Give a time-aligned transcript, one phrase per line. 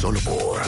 [0.00, 0.62] Solo por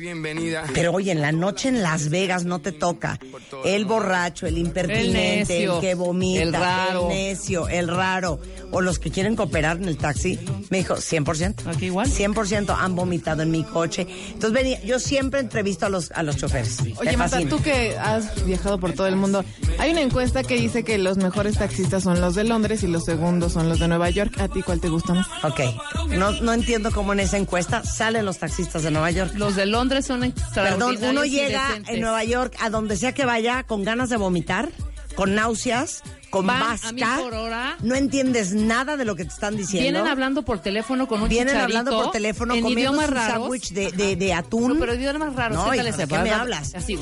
[0.74, 3.20] Pero oye, en la noche en Las Vegas no te toca
[3.66, 7.08] el borracho, el impertinente, el, necio, que vomita, el raro.
[7.08, 8.40] necio, el raro,
[8.72, 10.40] o los que quieren cooperar en el taxi.
[10.70, 11.68] Me dijo, 100%.
[11.68, 12.10] Aquí igual.
[12.10, 14.08] 100% han vomitado en mi coche.
[14.28, 16.80] Entonces venía, yo siempre entrevisto a los, a los choferes.
[16.98, 19.44] Oye, Marta, tú que has viajado por todo el mundo,
[19.80, 23.06] hay una encuesta que dice que los mejores taxistas son los de Londres y los
[23.06, 24.40] segundos son los de Nueva York.
[24.40, 25.28] ¿A ti cuál te gusta más?
[25.44, 25.62] Ok,
[26.10, 29.32] no, no entiendo cómo en esa encuesta salen los taxistas de Nueva York.
[29.36, 33.64] Los de Londres son Perdón, uno llega en Nueva York a donde sea que vaya
[33.64, 34.70] con ganas de vomitar,
[35.16, 36.92] con náuseas, con Van a vasca.
[36.92, 37.78] mil por hora.
[37.82, 39.84] No entiendes nada de lo que te están diciendo.
[39.84, 43.34] Vienen hablando por teléfono con un Vienen chicharito hablando por teléfono en comiendo raros.
[43.42, 44.74] sándwich de, de, de atún.
[44.74, 45.58] No, pero idiomas raros.
[45.58, 46.76] No, ¿qué tal qué me hablas?
[46.76, 46.98] Así,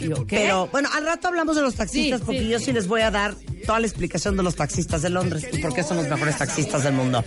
[0.00, 0.36] yo, ¿qué?
[0.36, 2.72] Pero bueno, al rato hablamos de los taxistas Sí, porque sí, yo sí.
[2.72, 3.34] les voy a dar
[3.66, 6.84] toda la explicación de los taxistas de Londres y por qué son los mejores taxistas
[6.84, 7.22] del mundo.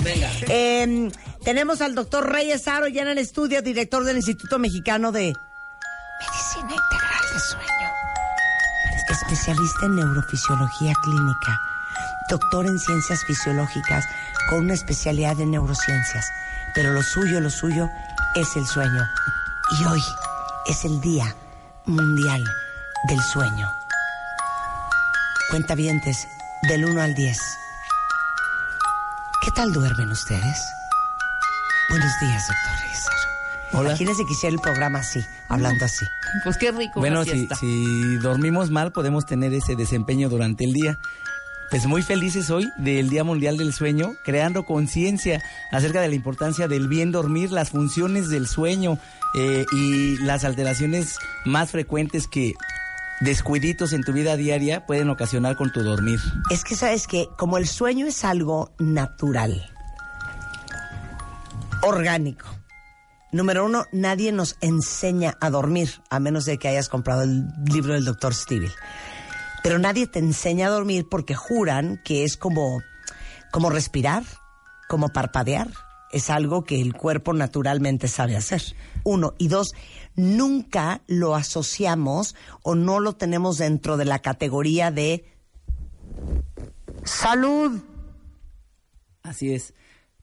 [0.47, 1.09] Eh,
[1.43, 5.33] tenemos al doctor Reyes Aro ya en el estudio, director del Instituto Mexicano de
[6.19, 7.88] Medicina Integral de Sueño.
[9.23, 11.59] Especialista en neurofisiología clínica,
[12.29, 14.05] doctor en ciencias fisiológicas
[14.49, 16.25] con una especialidad en neurociencias.
[16.73, 17.89] Pero lo suyo, lo suyo
[18.35, 19.03] es el sueño.
[19.79, 20.01] Y hoy
[20.67, 21.35] es el Día
[21.85, 22.43] Mundial
[23.07, 23.67] del Sueño.
[25.49, 26.27] Cuentavientes,
[26.69, 27.37] del 1 al 10.
[29.43, 30.57] ¿Qué tal duermen ustedes?
[31.89, 33.18] Buenos días, doctor.
[33.71, 33.89] Hola.
[33.89, 36.05] Imagínense que hiciera el programa así, hablando así.
[36.43, 40.99] Pues qué rico Bueno, si dormimos mal, podemos tener ese desempeño durante el día.
[41.69, 46.67] Pues muy felices hoy del Día Mundial del Sueño, creando conciencia acerca de la importancia
[46.67, 48.97] del bien dormir, las funciones del sueño
[49.35, 52.55] eh, y las alteraciones más frecuentes que
[53.19, 56.19] descuiditos en tu vida diaria pueden ocasionar con tu dormir.
[56.49, 59.69] Es que sabes que como el sueño es algo natural,
[61.83, 62.58] orgánico.
[63.31, 67.93] Número uno, nadie nos enseña a dormir, a menos de que hayas comprado el libro
[67.93, 68.71] del doctor Stevie.
[69.61, 72.81] Pero nadie te enseña a dormir porque juran que es como,
[73.51, 74.23] como respirar,
[74.87, 75.67] como parpadear.
[76.11, 78.63] Es algo que el cuerpo naturalmente sabe hacer.
[79.03, 79.35] Uno.
[79.37, 79.73] Y dos,
[80.15, 85.25] nunca lo asociamos o no lo tenemos dentro de la categoría de
[87.03, 87.79] salud.
[89.21, 89.75] Así es.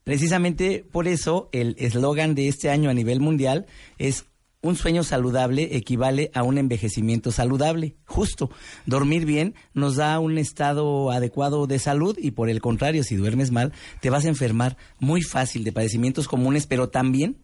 [0.07, 3.65] Precisamente por eso el eslogan de este año a nivel mundial
[3.97, 4.23] es
[4.61, 7.97] un sueño saludable equivale a un envejecimiento saludable.
[8.05, 8.49] Justo,
[8.85, 13.51] dormir bien nos da un estado adecuado de salud y por el contrario, si duermes
[13.51, 17.39] mal, te vas a enfermar muy fácil de padecimientos comunes, pero también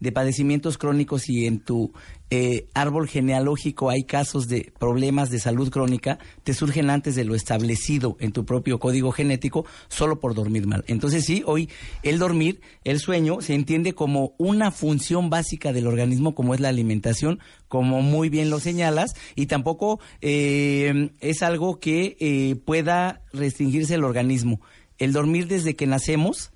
[0.00, 1.92] de padecimientos crónicos y en tu
[2.28, 7.34] eh, árbol genealógico hay casos de problemas de salud crónica, te surgen antes de lo
[7.34, 10.84] establecido en tu propio código genético solo por dormir mal.
[10.88, 11.70] Entonces sí, hoy
[12.02, 16.68] el dormir, el sueño, se entiende como una función básica del organismo como es la
[16.68, 17.38] alimentación,
[17.68, 24.04] como muy bien lo señalas, y tampoco eh, es algo que eh, pueda restringirse el
[24.04, 24.60] organismo.
[24.98, 26.50] El dormir desde que nacemos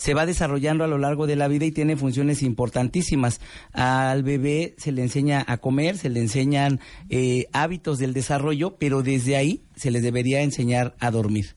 [0.00, 3.38] se va desarrollando a lo largo de la vida y tiene funciones importantísimas.
[3.72, 6.80] Al bebé se le enseña a comer, se le enseñan
[7.10, 11.54] eh, hábitos del desarrollo, pero desde ahí se les debería enseñar a dormir.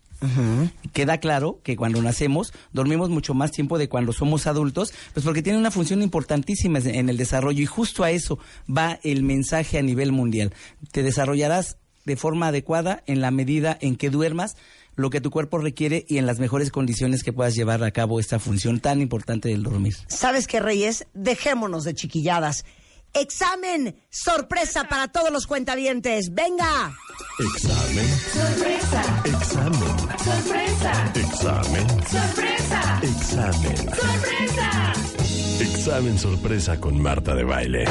[0.92, 5.42] Queda claro que cuando nacemos dormimos mucho más tiempo de cuando somos adultos, pues porque
[5.42, 8.39] tiene una función importantísima en el desarrollo y justo a eso
[8.69, 10.54] va el mensaje a nivel mundial.
[10.92, 14.56] Te desarrollarás de forma adecuada en la medida en que duermas
[14.95, 18.19] lo que tu cuerpo requiere y en las mejores condiciones que puedas llevar a cabo
[18.19, 19.95] esta función tan importante del dormir.
[20.07, 21.07] ¿Sabes qué, Reyes?
[21.13, 22.66] Dejémonos de chiquilladas.
[23.16, 26.34] Examen sorpresa para todos los cuentavientes.
[26.34, 26.95] ¡Venga!
[27.40, 28.07] Examen.
[28.34, 29.24] Sorpresa.
[29.25, 30.00] Examen.
[30.18, 31.12] Sorpresa.
[31.16, 31.88] Examen.
[32.07, 33.00] Sorpresa.
[33.04, 33.78] Examen.
[33.78, 34.94] Sorpresa.
[35.60, 37.86] Examen sorpresa con Marta de baile.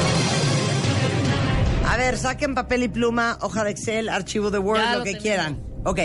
[1.87, 5.03] A ver, saquen papel y pluma, hoja de Excel, archivo de Word, Ya lo, lo
[5.05, 5.23] que tenemos.
[5.23, 5.63] quieran.
[5.85, 5.99] Ok.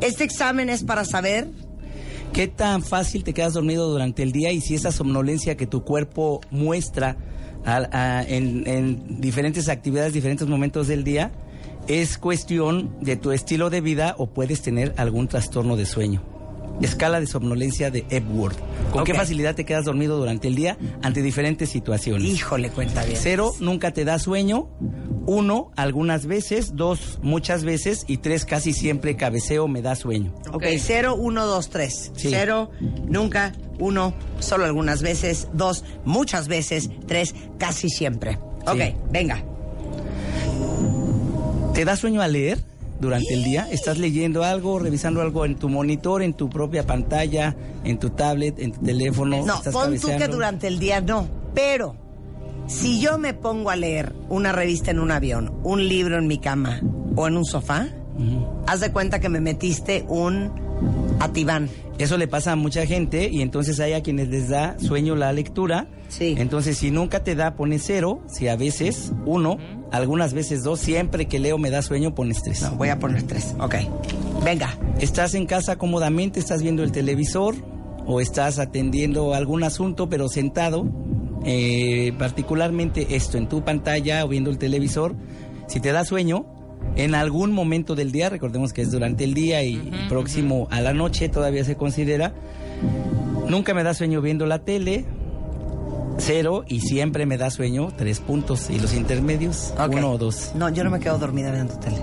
[0.00, 1.48] Este examen es para saber
[2.32, 5.82] ¿Qué tan fácil te quedas dormido durante el día y si esa somnolencia que tu
[5.82, 7.16] cuerpo muestra
[7.64, 11.32] a- a- en, en diferentes actividades, diferentes momentos del día,
[11.88, 16.22] es cuestión de tu estilo de vida o puedes tener algún trastorno de sueño?
[16.80, 18.56] Escala de somnolencia de Epworth.
[18.92, 19.18] ¿Con qué Ok.
[19.18, 22.28] facilidad te quedas dormido durante el día ante diferentes situaciones?
[22.28, 23.18] Híjole, cuenta bien.
[23.20, 24.68] Cero, nunca te da sueño.
[25.30, 26.74] Uno, algunas veces.
[26.74, 28.04] Dos, muchas veces.
[28.08, 30.34] Y tres, casi siempre cabeceo me da sueño.
[30.52, 32.10] Ok, cero, uno, dos, tres.
[32.16, 32.30] Sí.
[32.30, 32.70] Cero,
[33.06, 33.52] nunca.
[33.78, 35.46] Uno, solo algunas veces.
[35.52, 36.90] Dos, muchas veces.
[37.06, 38.40] Tres, casi siempre.
[38.66, 38.94] Ok, Sí.
[39.12, 39.44] venga.
[41.74, 42.58] ¿Te da sueño al leer
[42.98, 43.68] durante el día?
[43.70, 47.54] ¿Estás leyendo algo, revisando algo en tu monitor, en tu propia pantalla,
[47.84, 49.46] en tu tablet, en tu teléfono?
[49.46, 51.28] No, ¿Estás pon tú que durante el día no.
[51.54, 51.94] Pero,
[52.70, 56.38] si yo me pongo a leer una revista en un avión, un libro en mi
[56.38, 56.80] cama
[57.16, 57.88] o en un sofá,
[58.66, 60.52] haz de cuenta que me metiste un
[61.18, 61.68] ativán.
[61.98, 65.32] Eso le pasa a mucha gente y entonces hay a quienes les da sueño la
[65.32, 65.88] lectura.
[66.08, 66.36] Sí.
[66.38, 68.22] Entonces, si nunca te da, pones cero.
[68.26, 69.58] Si a veces uno,
[69.92, 70.80] algunas veces dos.
[70.80, 72.62] Siempre que leo me da sueño, pones tres.
[72.62, 73.54] No, voy a poner tres.
[73.58, 73.74] Ok.
[74.44, 74.78] Venga.
[75.00, 77.54] Estás en casa cómodamente, estás viendo el televisor
[78.06, 80.88] o estás atendiendo algún asunto, pero sentado,
[81.44, 85.14] eh, particularmente esto, en tu pantalla o viendo el televisor.
[85.68, 86.46] Si te da sueño,
[86.96, 89.76] en algún momento del día, recordemos que es durante el día y
[90.08, 92.34] próximo a la noche, todavía se considera.
[93.48, 95.04] Nunca me da sueño viendo la tele.
[96.18, 98.68] Cero y siempre me da sueño, tres puntos.
[98.68, 100.52] Y los intermedios, uno o dos.
[100.54, 101.96] No, yo no me quedo dormida viendo tele.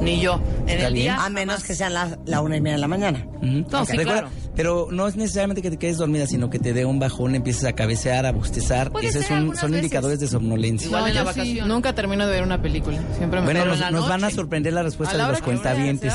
[0.00, 0.40] Ni yo.
[0.66, 0.94] En el bien.
[0.94, 1.24] día.
[1.24, 3.26] A menos que sean la, la una y media de la mañana.
[3.42, 3.66] Ujú.
[3.70, 4.28] No, sí, Recuerda- claro.
[4.58, 7.62] Pero no es necesariamente que te quedes dormida, sino que te dé un bajón, empieces
[7.64, 8.90] a cabecear, a bostezar.
[8.90, 10.88] Puede Esos ser son, son indicadores de somnolencia.
[10.88, 11.68] Igual en la yo vacación.
[11.68, 12.98] nunca termino de ver una película.
[13.16, 16.12] Siempre me Bueno, nos, van a sorprender la respuesta A la de los cuentavientes.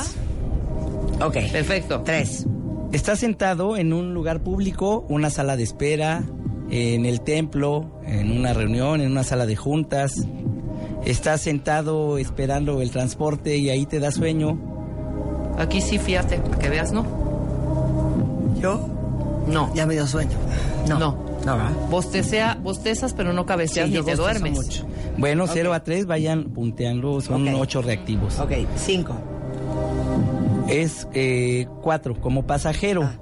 [1.22, 1.36] Ok.
[1.54, 2.02] Perfecto.
[2.04, 2.46] Tres.
[2.92, 6.26] Estás sentado en un lugar público, una sala de espera,
[6.70, 10.16] en el templo, en una reunión, en una sala de juntas.
[11.06, 14.60] Estás sentado esperando el transporte y ahí te da sueño.
[15.58, 17.23] Aquí sí, fíjate, para que veas, ¿no?
[18.64, 19.72] No.
[19.76, 20.38] Ya me dio sueño.
[20.88, 20.98] No.
[21.00, 21.34] No.
[21.46, 21.58] No.
[21.90, 24.54] Bostecea, bostezas, pero no cabeceas Sí, ni te duermes.
[24.54, 24.86] mucho.
[25.18, 27.56] Bueno, 0 a 3, vayan punteando, son Ok.
[27.60, 28.40] ocho reactivos.
[28.40, 29.14] Ok, cinco.
[30.70, 33.04] es eh, cuatro, como pasajero.
[33.04, 33.20] Ah.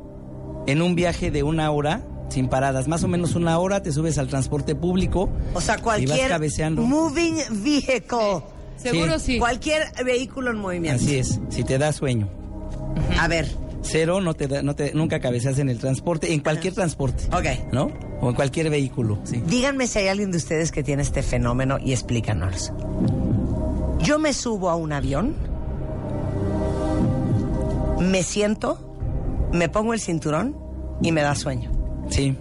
[0.67, 4.19] En un viaje de una hora, sin paradas, más o menos una hora, te subes
[4.19, 5.27] al transporte público.
[5.55, 6.83] O sea, y vas cualquier cabeceando.
[6.83, 8.43] moving vehicle.
[8.77, 9.39] Seguro sí.
[9.39, 11.03] Cualquier vehículo en movimiento.
[11.03, 12.29] Así es, si te da sueño.
[13.19, 13.47] A ver,
[13.83, 17.23] Cero, no te da- no te, nunca cabeceas en el transporte, en cualquier transporte.
[17.35, 17.71] ok.
[17.73, 17.91] ¿No?
[18.21, 19.41] O en cualquier vehículo, sí.
[19.47, 22.71] Díganme si hay alguien de ustedes que tiene este fenómeno y explícanos.
[23.99, 25.35] Yo me subo a un avión,
[27.99, 28.77] me siento,
[29.53, 30.55] me pongo el cinturón
[31.01, 31.71] y me da sueño.
[32.09, 32.35] Sí.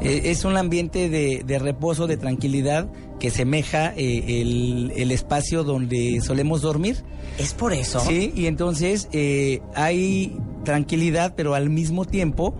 [0.00, 5.64] Eh, es un ambiente de, de reposo, de tranquilidad, que semeja eh, el, el espacio
[5.64, 7.02] donde solemos dormir.
[7.38, 8.00] ¿Es por eso?
[8.00, 12.54] Sí, y entonces eh, hay tranquilidad, pero al mismo tiempo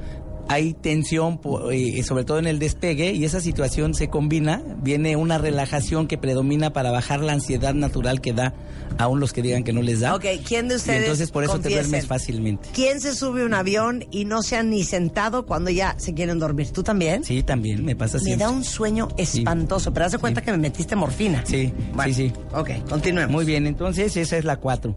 [0.50, 1.38] hay tensión,
[1.70, 6.16] eh, sobre todo en el despegue, y esa situación se combina, viene una relajación que
[6.16, 8.54] predomina para bajar la ansiedad natural que da
[8.96, 10.14] aún los que digan que no les da.
[10.14, 11.82] Ok, ¿quién de Y ustedes entonces por eso te confiesen?
[11.90, 12.70] duermes fácilmente.
[12.72, 16.14] ¿Quién se sube a un avión y no se han ni sentado cuando ya se
[16.14, 16.70] quieren dormir?
[16.70, 17.24] ¿Tú también?
[17.24, 18.46] Sí, también, me pasa Me siempre.
[18.46, 20.46] da un sueño espantoso, pero haz de cuenta Sí.
[20.46, 21.42] que me metiste morfina.
[21.44, 22.32] Sí, Bueno, sí, sí.
[22.54, 23.30] Ok, continuemos.
[23.32, 24.96] Muy bien, entonces esa es la cuatro.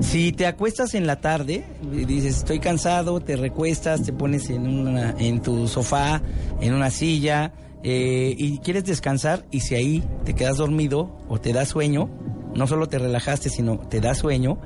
[0.00, 4.66] Si te acuestas en la tarde, y dices estoy cansado, te recuestas, te pones en
[4.66, 6.20] una, en tu sofá,
[6.60, 11.54] en una silla eh, y quieres descansar y si ahí te quedas dormido o te
[11.54, 12.10] da sueño,
[12.54, 14.58] no solo te relajaste sino te da sueño,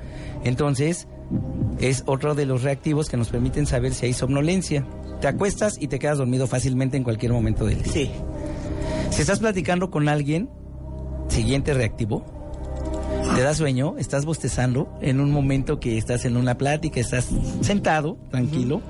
[0.43, 1.07] entonces
[1.79, 4.85] es otro de los reactivos que nos permiten saber si hay somnolencia.
[5.21, 7.93] Te acuestas y te quedas dormido fácilmente en cualquier momento del día.
[7.93, 8.11] Sí.
[9.11, 10.51] Si estás platicando con alguien,
[11.29, 12.25] siguiente reactivo,
[13.41, 17.31] te da sueño, estás bostezando en un momento que estás en una plática, estás
[17.63, 18.83] sentado, tranquilo,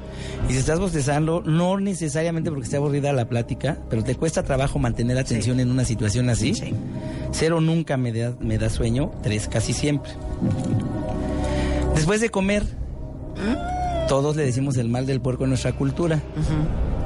[0.49, 4.81] y si estás bostezando, no necesariamente porque esté aburrida la plática, pero te cuesta trabajo
[4.81, 6.55] mantener atención en una situación así.
[6.55, 6.75] Sí.
[7.31, 10.11] Cero nunca me da, me da sueño, tres casi siempre.
[11.95, 12.65] Después de comer,
[14.09, 16.21] Todos le decimos el mal del puerco en nuestra cultura.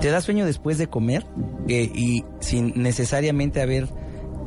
[0.01, 1.27] ¿Te da sueño después de comer
[1.69, 3.87] eh, y sin necesariamente haber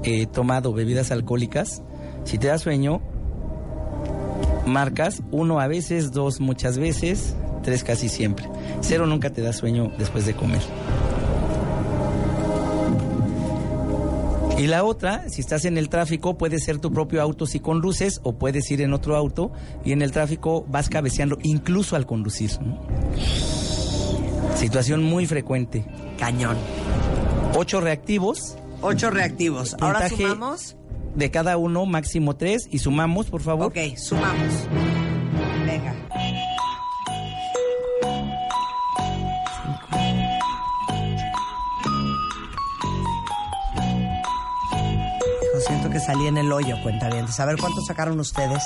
[0.03, 1.83] eh, tomado bebidas alcohólicas?
[2.27, 2.99] Si te da sueño,
[4.65, 8.49] marcas uno a veces, dos muchas veces, tres casi siempre.
[8.81, 10.59] Cero nunca te da sueño después de comer.
[14.57, 18.19] Y la otra, si estás en el tráfico, puede ser tu propio auto si conduces
[18.23, 19.53] o puedes ir en otro auto
[19.85, 22.51] y en el tráfico vas cabeceando incluso al conducir.
[22.59, 22.81] ¿no?
[24.57, 25.85] Situación muy frecuente.
[26.19, 26.57] Cañón.
[27.55, 29.77] Ocho reactivos, Ocho reactivos.
[29.79, 30.75] Ahora sumamos.
[31.17, 33.67] De cada uno máximo tres y sumamos, por favor.
[33.67, 34.53] Ok, sumamos.
[35.65, 35.95] Venga.
[45.65, 47.25] Siento que salí en el hoyo, cuenta bien.
[47.37, 48.63] A ver cuántos sacaron ustedes.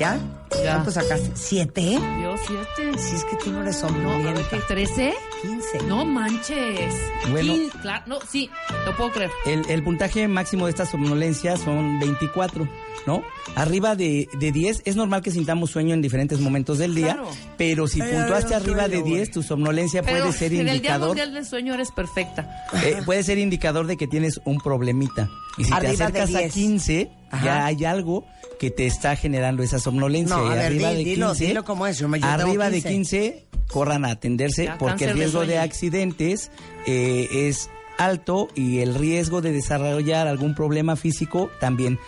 [0.00, 0.18] ¿Ya?
[0.64, 0.72] Ya.
[0.74, 1.30] ¿Cuántos sacaste?
[1.34, 1.98] ¿Siete?
[2.22, 2.98] Yo siete.
[2.98, 4.38] Si es que tú no eres No, a ver.
[4.66, 5.12] ¿Trece?
[5.42, 5.78] Quince.
[5.86, 6.94] No manches.
[7.30, 7.52] Bueno.
[7.54, 8.50] Quin- claro, no, sí,
[8.86, 9.30] lo puedo creer.
[9.46, 12.66] El, el puntaje máximo de esta somnolencia son 24,
[13.06, 13.22] ¿no?
[13.56, 17.28] Arriba de, de 10, es normal que sintamos sueño en diferentes momentos del día, Claro.
[17.58, 19.30] pero si puntuaste arriba de sueño, 10, güey.
[19.32, 22.48] tu somnolencia Pero puede ser en el Día indicador Mundial del Sueño eres perfecta.
[22.84, 25.28] eh, puede ser indicador de que tienes un problemita.
[25.58, 26.52] Y si Arriba te de acercas a 10.
[26.54, 27.44] 15, Ajá.
[27.44, 28.24] ya hay algo
[28.60, 30.36] que te está generando esa somnolencia.
[30.36, 32.42] No, y ver, arriba di- de dilo, 15, dilo como es, yo me- yo tengo
[32.50, 32.88] arriba de 15.
[32.90, 36.50] 15, corran a atenderse Ya, porque el riesgo de accidentes
[36.86, 41.98] eh, es alto y el riesgo de desarrollar algún problema físico también.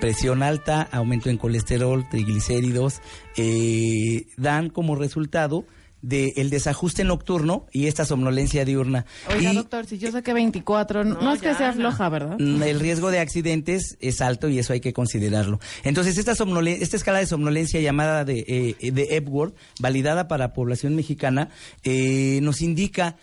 [0.00, 3.00] Presión alta, aumento en colesterol, triglicéridos,
[3.36, 5.64] eh, dan como resultado
[6.06, 9.06] del desajuste nocturno y esta somnolencia diurna.
[9.28, 12.36] Oiga, Y- doctor, si yo saqué 24, no, No, es que sea floja, ¿verdad?
[12.38, 15.58] Mm, el riesgo de accidentes es alto y eso hay que considerarlo.
[15.82, 20.94] Entonces, esta, somnolen- esta escala de somnolencia llamada de, eh, de Epworth, validada para población
[20.94, 21.48] mexicana,
[21.82, 23.16] eh, nos indica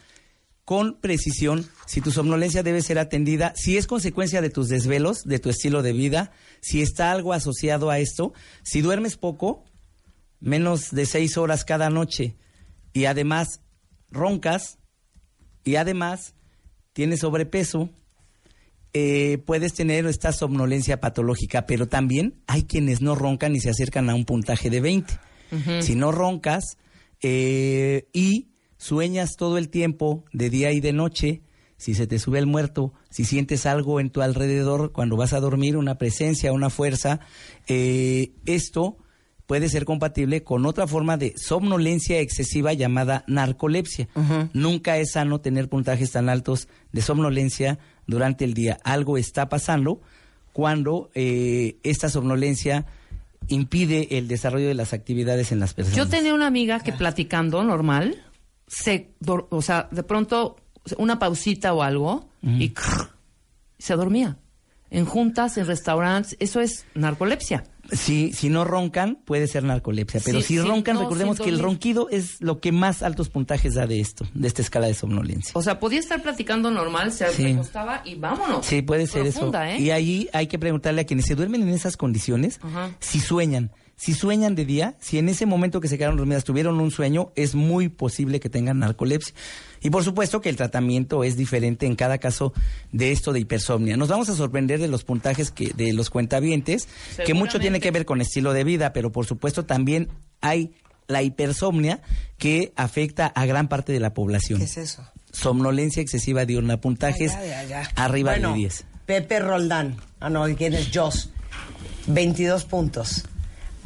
[0.66, 5.40] con precisión si tu somnolencia debe ser atendida, si es consecuencia de tus desvelos, de
[5.40, 9.64] tu estilo de vida, si está algo asociado a esto, si duermes poco,
[10.42, 12.36] menos de seis horas cada noche,
[12.94, 13.62] y además
[14.10, 14.78] roncas,
[15.64, 16.36] y además
[16.94, 17.90] tienes sobrepeso,
[18.94, 24.10] eh, puedes tener esta somnolencia patológica, pero también hay quienes no roncan y se acercan
[24.10, 25.14] a un puntaje de 20.
[25.82, 26.78] Si no roncas
[27.22, 28.48] eh, y
[28.78, 31.44] sueñas todo el tiempo, de día y de noche,
[31.78, 35.40] si se te sube el muerto, si sientes algo en tu alrededor cuando vas a
[35.40, 37.20] dormir, una presencia, una fuerza,
[37.68, 38.98] eh, esto
[39.54, 44.10] puede ser compatible con otra forma de somnolencia excesiva llamada narcolepsia.
[44.52, 48.80] Nunca es sano tener puntajes tan altos de somnolencia durante el día.
[48.84, 50.02] Algo está pasando
[50.54, 52.88] cuando eh, esta somnolencia
[53.48, 55.98] impide el desarrollo de las actividades en las personas.
[55.98, 58.24] Yo tenía una amiga que platicando normal,
[58.68, 60.56] se, o sea, de pronto
[60.98, 63.12] una pausita o algo y crrr,
[63.78, 64.36] se dormía.
[64.90, 67.66] En juntas, en restaurantes, eso es narcolepsia.
[67.92, 70.22] Si, si no roncan, puede ser narcolepsia.
[70.24, 73.30] Pero Sí, si sí, roncan, no, recordemos que el ronquido es lo que más altos
[73.30, 75.52] puntajes da de esto, de esta escala de somnolencia.
[75.54, 77.44] O sea, podía estar platicando normal, se Sí.
[77.44, 78.66] recostaba y vámonos.
[78.66, 79.80] Sí, puede ser Profunda, eso.
[79.80, 79.84] ¿eh?
[79.84, 82.92] Y ahí hay que preguntarle a quienes se duermen en esas condiciones Ajá.
[83.00, 83.72] si sueñan.
[83.96, 87.32] Si sueñan de día, si en ese momento que se quedaron dormidas tuvieron un sueño,
[87.36, 89.36] es muy posible que tengan narcolepsia.
[89.84, 92.54] Y por supuesto que el tratamiento es diferente en cada caso
[92.92, 93.98] de esto de hipersomnia.
[93.98, 96.88] Nos vamos a sorprender de los puntajes que, de los cuentavientes,
[97.26, 100.08] que mucho tiene que ver con estilo de vida, pero por supuesto también
[100.42, 100.74] hay
[101.08, 102.02] la hipersomnia
[102.38, 104.60] que afecta a gran parte de la población.
[104.60, 105.04] ¿Qué es eso?
[105.32, 107.34] Somnolencia excesiva diurna, puntajes
[107.96, 108.86] arriba Bueno, de 10.
[109.06, 109.98] Pepe Roldán.
[110.20, 111.30] Ah, no, ¿y quién es Joss?
[112.08, 113.26] 22 puntos.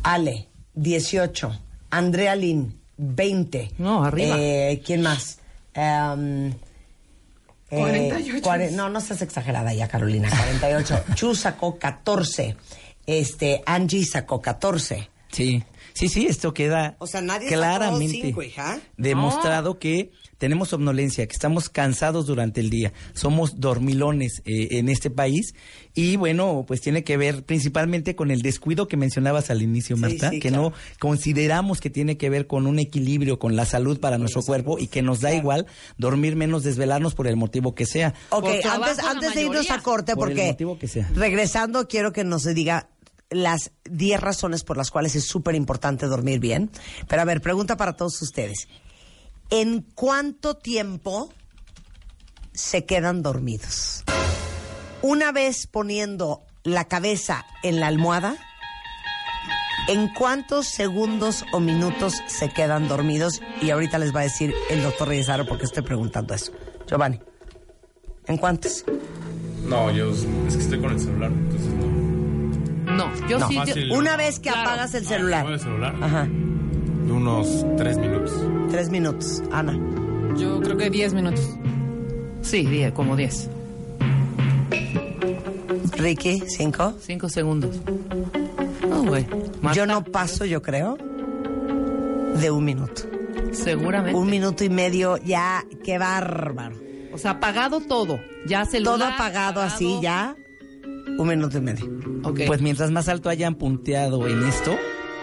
[0.03, 1.59] Ale, 18.
[1.89, 3.71] Andrea Lin, 20.
[3.79, 4.35] No, arriba.
[4.37, 5.39] Eh, ¿Quién más?
[5.77, 6.55] Em, eh,
[7.69, 8.41] 48.
[8.43, 10.27] cuare- no, no seas exagerada ya, Carolina.
[10.29, 11.03] 48.
[11.15, 12.57] Chu sacó 14.
[13.05, 15.09] Este, Angie sacó 14.
[15.31, 15.63] Sí,
[15.97, 18.79] sí, sí, esto queda O sea, nadie sacó claramente cinco, hija.
[18.97, 25.09] demostrado que tenemos somnolencia, que estamos cansados durante el día, somos dormilones eh, en este
[25.09, 25.55] país
[25.95, 30.01] y bueno, pues tiene que ver principalmente con el descuido que mencionabas al inicio, Sí,
[30.03, 30.69] Marta, sí, que claro.
[30.69, 34.77] no consideramos que tiene que ver con un equilibrio, con la salud para nuestro cuerpo
[34.77, 35.65] y que nos da igual
[35.97, 38.13] dormir menos, desvelarnos por el motivo que sea.
[38.29, 41.09] Ok, Por antes, antes de irnos a corte, Por el porque motivo que sea.
[41.15, 42.89] regresando quiero que nos diga
[43.29, 46.71] las 10 razones por las cuales es súper importante dormir bien.
[47.07, 48.67] Pero a ver, pregunta para todos ustedes.
[49.49, 51.29] ¿En cuánto tiempo
[52.53, 54.03] se quedan dormidos?
[55.01, 58.37] Una vez poniendo la cabeza en la almohada,
[59.87, 63.41] ¿En cuántos segundos o minutos se quedan dormidos?
[63.61, 66.51] Y ahorita les va a decir el doctor Reyesaro porque estoy preguntando eso.
[66.85, 67.21] Giovanni,
[68.25, 68.83] ¿en cuántos?
[69.63, 70.25] No, yo es
[70.57, 71.96] que estoy con el celular, entonces no.
[72.97, 73.47] No, yo No.
[73.47, 73.53] sí.
[73.55, 73.91] yo- Fácil.
[73.91, 74.69] Una vez que Claro.
[74.69, 75.45] apagas el ¿Con celular.
[75.51, 75.95] el celular?
[76.01, 78.33] Ajá, De unos tres minutos.
[78.69, 79.41] tres minutos.
[79.51, 79.77] Ana.
[80.37, 81.49] Yo creo que 10 minutos.
[82.41, 83.49] Sí, die- como 10.
[85.97, 86.93] Ricky, cinco.
[86.99, 87.75] 5 segundos.
[88.87, 89.25] No, güey.
[89.61, 90.97] Marta, Yo no paso, yo creo,
[92.39, 93.01] de un minuto.
[93.51, 94.17] Seguramente.
[94.17, 96.75] Un minuto y medio, ya, qué bárbaro.
[97.13, 98.19] O sea, apagado todo.
[98.45, 98.97] Ya celular.
[98.99, 100.35] Todo apagado así, ya,
[101.17, 101.85] un minuto y medio.
[102.23, 102.41] Ok.
[102.47, 104.77] Pues mientras más alto hayan punteado en esto,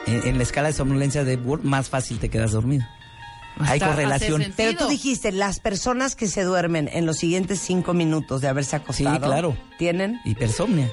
[0.07, 2.85] en, en la escala de somnolencia de Burr, más fácil te quedas dormido.
[3.59, 4.53] Hay correlación.
[4.57, 8.77] Pero tú dijiste, las personas que se duermen en los siguientes cinco minutos de haberse
[8.77, 9.57] acostado, claro.
[9.79, 10.91] tienen, Hipersomnia.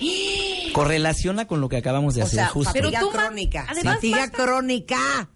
[0.72, 2.72] Correlaciona con lo que acabamos de o hacer, sea, justo.
[2.72, 5.28] Pero fatiga tú, crónica, además, fatiga crónica,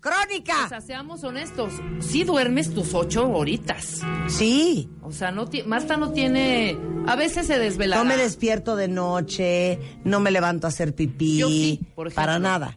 [0.00, 0.66] crónica.
[0.66, 1.72] O sea, seamos honestos.
[2.00, 4.00] Sí duermes tus ocho horitas.
[4.28, 6.78] sí, O sea, no Marta no tiene.
[7.06, 7.96] A veces se desvela.
[7.96, 12.22] no me despierto de noche, no me levanto a hacer pipí, Yo sí, por ejemplo.
[12.22, 12.76] para nada.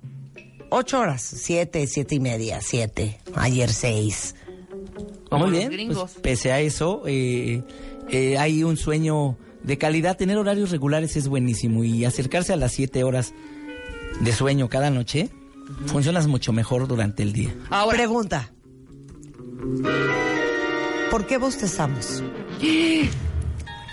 [0.69, 4.35] Ocho horas, siete, siete y media, siete, ayer seis.
[5.29, 6.11] Como Muy los bien, gringos.
[6.13, 7.61] pues, pese a eso, eh,
[8.09, 10.15] eh, hay un sueño de calidad.
[10.17, 13.33] Tener horarios regulares es buenísimo y acercarse a las siete horas
[14.21, 15.29] de sueño cada noche
[15.87, 17.53] funcionas mucho mejor durante el día.
[17.69, 18.51] Ahora, Pregunta.
[21.09, 22.23] ¿Por qué bostezamos?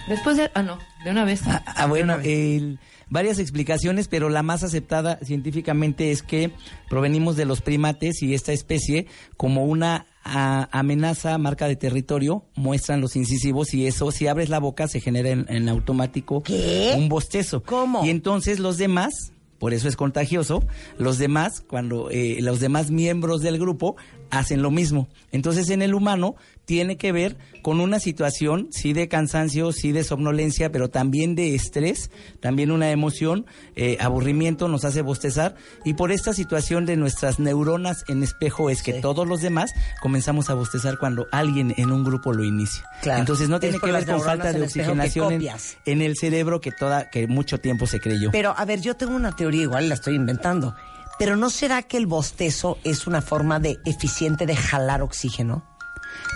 [0.08, 0.50] después de.
[0.54, 1.42] Ah, no, de una vez.
[1.46, 2.78] Ah, ah, bueno, el-
[3.10, 6.52] varias explicaciones, pero la más aceptada científicamente es que
[6.88, 9.06] provenimos de los primates y esta especie,
[9.36, 14.86] como una amenaza, marca de territorio, muestran los incisivos y eso, si abres la boca,
[14.86, 16.92] se genera en, en automático ¿Qué?
[16.98, 17.62] un bostezo.
[17.62, 18.04] ¿Cómo?
[18.04, 20.62] Y entonces los demás, por eso es contagioso,
[20.98, 23.96] los demás, cuando eh, los demás miembros del grupo
[24.30, 25.08] hacen lo mismo.
[25.32, 26.36] Entonces en el humano
[26.68, 31.54] tiene que ver con una situación, sí de cansancio, sí de somnolencia, pero también de
[31.54, 37.38] estrés, también una emoción, eh, aburrimiento nos hace bostezar y por esta situación de nuestras
[37.38, 39.00] neuronas en espejo es que Sí.
[39.00, 39.70] todos los demás
[40.02, 42.84] comenzamos a bostezar cuando alguien en un grupo lo inicia.
[43.00, 43.20] Claro.
[43.20, 45.48] Entonces no tiene que ver con falta de oxigenación en,
[45.86, 48.30] en el cerebro que toda que mucho tiempo se creyó.
[48.30, 50.76] Pero, a ver, yo tengo una teoría, igual la estoy inventando.
[51.18, 55.64] Pero ¿no será que el bostezo es una forma de eficiente de jalar oxígeno?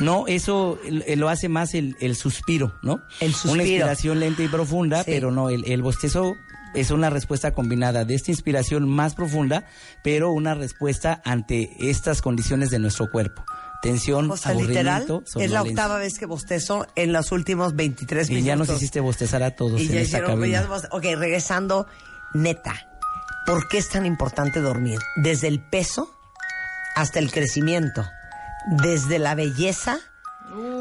[0.00, 0.78] No, eso
[1.16, 3.02] lo hace más el, el suspiro, ¿no?
[3.20, 3.52] El suspiro.
[3.54, 5.10] Una inspiración lenta y profunda, Sí.
[5.12, 6.34] pero no, el, el bostezo
[6.74, 9.66] es una respuesta combinada de esta inspiración más profunda,
[10.02, 13.44] pero una respuesta ante estas condiciones de nuestro cuerpo.
[13.82, 15.04] Tensión, O sea, literal,
[15.36, 18.46] es la octava vez que bostezo en los últimos 23 Y minutos.
[18.46, 20.62] ya nos hiciste bostezar a todos Y en ya esta hicieron- cabina.
[20.62, 21.86] ya Ok, regresando,
[22.32, 22.74] neta,
[23.44, 25.00] ¿por qué es tan importante dormir?
[25.16, 26.08] Desde el peso
[26.94, 28.04] hasta el crecimiento,
[28.66, 29.98] desde la belleza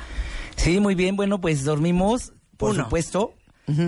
[0.55, 1.15] Sí, muy bien.
[1.15, 2.83] Bueno, pues dormimos, por Uno.
[2.83, 3.33] supuesto,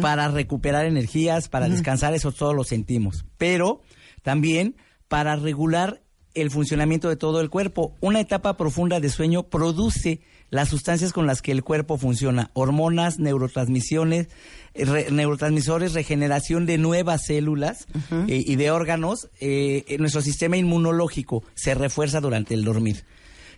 [0.02, 3.26] para recuperar energías, para descansar, eso todos lo sentimos.
[3.38, 3.82] Pero
[4.22, 6.02] también para regular
[6.34, 7.96] el funcionamiento de todo el cuerpo.
[8.02, 13.18] Una etapa profunda de sueño produce las sustancias con las que el cuerpo funciona, hormonas,
[13.20, 14.28] neurotransmisiones,
[14.76, 17.88] re- neurotransmisores, regeneración de nuevas células
[18.28, 19.30] eh, y de órganos.
[19.40, 23.04] eh, eh, nuestro sistema inmunológico se refuerza durante el dormir.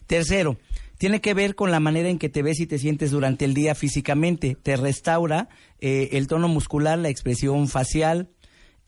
[0.07, 0.57] Tercero,
[0.97, 3.53] tiene que ver con la manera en que te ves y te sientes durante el
[3.53, 4.55] día físicamente.
[4.61, 5.49] Te restaura
[5.81, 8.29] eh, el tono muscular, la expresión facial,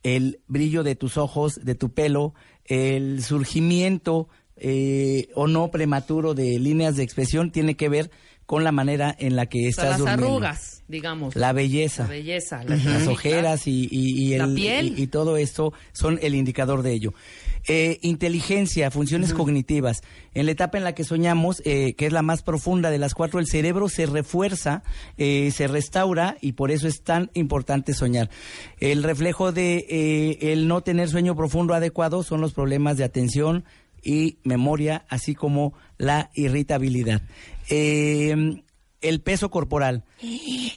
[0.04, 2.34] el brillo de tus ojos, de tu pelo,
[2.67, 8.10] el surgimiento eh, o no prematuro de líneas de expresión tiene que ver
[8.45, 10.25] con la manera en la que O sea, estás las durmiendo.
[10.27, 11.36] arrugas, digamos.
[11.36, 12.03] La belleza.
[12.03, 12.63] La belleza.
[12.63, 14.97] la- Las ojeras y, y- y La el- piel.
[14.99, 17.13] y todo esto son el indicador de ello.
[17.69, 20.01] Eh, inteligencia, funciones cognitivas.
[20.34, 23.13] En la etapa en la que soñamos, eh, que es la más profunda de las
[23.13, 24.84] cuatro, el cerebro se refuerza,
[25.17, 28.30] eh, se restaura y por eso es tan importante soñar.
[28.80, 33.65] El reflejo de eh, el no tener sueño profundo adecuado son los problemas de atención
[34.01, 37.21] y memoria, así como la irritabilidad.
[37.69, 38.63] Eh,
[39.01, 40.03] el peso corporal.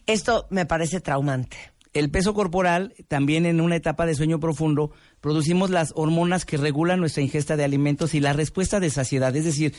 [0.07, 1.57] Esto me parece traumante.
[1.92, 7.00] El peso corporal, también en una etapa de sueño profundo, producimos las hormonas que regulan
[7.00, 9.35] nuestra ingesta de alimentos y la respuesta de saciedad.
[9.35, 9.74] Es decir,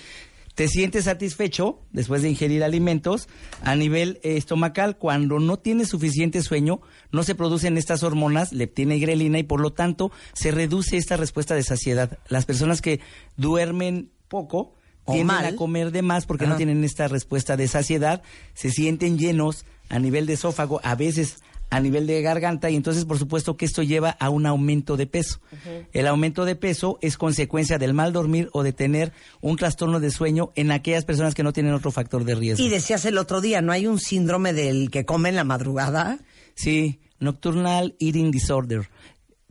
[0.56, 3.30] te sientes satisfecho después de ingerir alimentos
[3.64, 4.98] a nivel eh, estomacal.
[4.98, 6.82] Cuando no tienes suficiente sueño,
[7.14, 11.16] no se producen estas hormonas, leptina y grelina, y por lo tanto se reduce esta
[11.16, 12.20] respuesta de saciedad.
[12.28, 13.00] Las personas que
[13.38, 15.46] duermen poco O tienden mal.
[15.46, 16.54] a comer de más porque Ajá.
[16.54, 18.22] no tienen esta respuesta de saciedad,
[18.54, 21.38] se sienten llenos a nivel de esófago, a veces
[21.72, 25.08] a nivel de garganta y entonces por supuesto que esto lleva a un aumento de
[25.08, 25.40] peso.
[25.94, 30.12] El aumento de peso es consecuencia del mal dormir o de tener un trastorno de
[30.12, 32.64] sueño en aquellas personas que no tienen otro factor de riesgo.
[32.64, 36.20] Y decías el otro día, ¿no hay un síndrome del que come en la madrugada?
[36.56, 38.90] Sí, nocturnal eating disorder.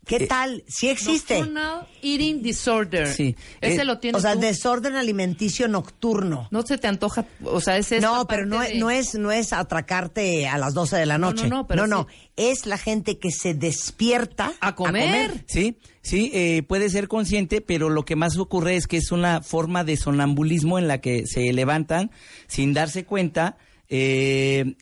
[0.06, 0.64] ¿Qué Eh, tal?
[0.66, 1.34] Sí existe.
[1.34, 3.06] Nocturnal Eating Disorder.
[3.06, 3.36] Sí.
[3.60, 4.40] Ese Eh, lo tienes O sea, tú.
[4.40, 6.48] desorden alimenticio nocturno.
[6.50, 9.52] No se te antoja, o sea, es No, pero no, de- no es no es
[9.52, 11.48] atracarte a las 12 de la No, noche.
[11.48, 12.30] no, no, pero no, sí.
[12.36, 15.44] es la gente que se despierta A comer.
[15.46, 19.42] Sí, sí, eh, puede ser consciente, pero lo que más ocurre es que es una
[19.42, 22.10] forma de sonambulismo en la que se levantan
[22.48, 23.58] sin darse cuenta,
[23.88, 24.76] eh,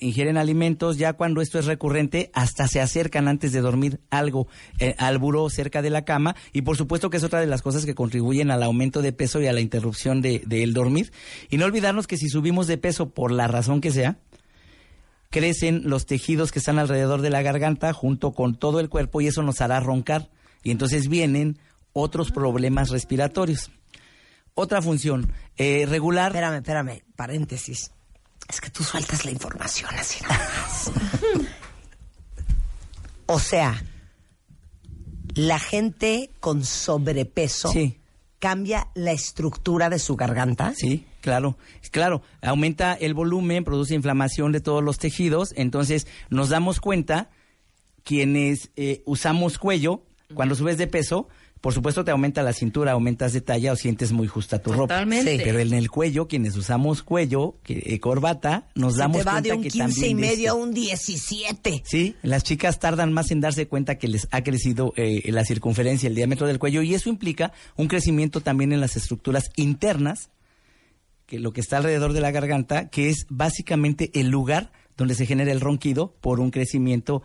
[0.00, 4.46] ingieren alimentos, ya cuando esto es recurrente, hasta se acercan antes de dormir algo
[4.78, 7.62] eh, al buró cerca de la cama y por supuesto que es otra de las
[7.62, 11.12] cosas que contribuyen al aumento de peso y a la interrupción de- del dormir.
[11.50, 14.18] Y no olvidarnos que si subimos de peso por la razón que sea,
[15.30, 19.26] crecen los tejidos que están alrededor de la garganta junto con todo el cuerpo y
[19.26, 20.30] eso nos hará roncar.
[20.62, 21.58] Y entonces vienen
[21.92, 23.70] otros problemas respiratorios.
[24.54, 26.30] Otra función, eh, regular.
[26.32, 27.90] Espérame, espérame, paréntesis.
[28.48, 30.90] Es que tú sueltas la información así nada más.
[33.26, 33.82] o sea,
[35.34, 37.98] la gente con sobrepeso Sí.
[38.38, 40.72] cambia la estructura de su garganta.
[40.76, 41.58] Sí, claro,
[41.92, 47.30] claro, aumenta el volumen, produce inflamación de todos los tejidos, entonces nos damos cuenta
[48.02, 50.02] quienes eh, usamos cuello,
[50.34, 51.28] cuando subes de peso,
[51.60, 54.94] por supuesto te aumenta la cintura, aumentas de talla o sientes muy justa tu ropa.
[54.94, 55.36] Totalmente.
[55.36, 59.24] Sí, pero en el cuello, quienes usamos cuello, que, eh, corbata, nos Se damos te
[59.24, 61.82] va cuenta de un que 15 y también medio a un 17.
[61.84, 66.08] Sí, las chicas tardan más en darse cuenta que les ha crecido eh, la circunferencia,
[66.08, 70.30] el diámetro del cuello, y eso implica un crecimiento también en las estructuras internas,
[71.26, 75.26] que lo que está alrededor de la garganta, que es básicamente el lugar donde se
[75.26, 77.22] genera el ronquido por un crecimiento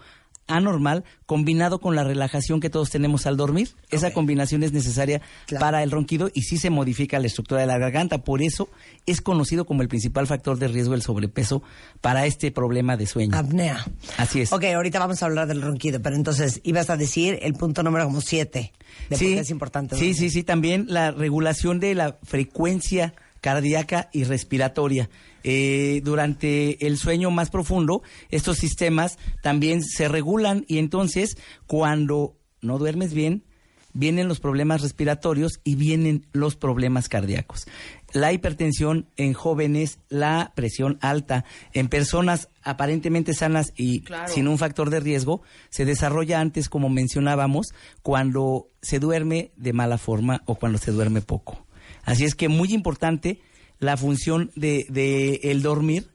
[0.47, 3.69] anormal combinado con la relajación que todos tenemos al dormir.
[3.89, 5.61] Esa combinación es necesaria Claro.
[5.61, 8.19] para el ronquido y sí se modifica la estructura de la garganta.
[8.23, 8.69] Por eso
[9.05, 11.63] es conocido como el principal factor de riesgo el sobrepeso
[12.01, 13.37] para este problema de sueño.
[13.37, 13.85] Apnea.
[14.17, 14.51] Así es.
[14.53, 18.05] Ok, ahorita vamos a hablar del ronquido, pero entonces ibas a decir el punto número
[18.05, 18.73] como 7
[19.09, 19.95] de qué es importante.
[19.97, 25.09] Sí, sí, sí, también la regulación de la frecuencia cardíaca y respiratoria.
[25.43, 32.77] Eh, durante el sueño más profundo, estos sistemas también se regulan y entonces cuando no
[32.79, 33.43] duermes bien,
[33.91, 37.65] vienen los problemas respiratorios y vienen los problemas cardíacos.
[38.13, 44.31] La hipertensión en jóvenes, la presión alta en personas aparentemente sanas y Claro.
[44.33, 49.97] sin un factor de riesgo, se desarrolla antes, como mencionábamos, cuando se duerme de mala
[49.97, 51.62] forma o cuando se duerme poco.
[52.03, 53.39] Así es que muy importante
[53.79, 56.13] la función de, de el dormir